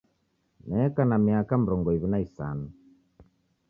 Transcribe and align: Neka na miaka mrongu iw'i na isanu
Neka 0.67 1.01
na 1.05 1.17
miaka 1.25 1.53
mrongu 1.61 1.89
iw'i 1.95 2.07
na 2.11 2.19
isanu 2.27 2.67